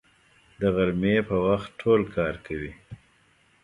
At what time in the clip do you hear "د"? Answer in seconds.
0.59-0.61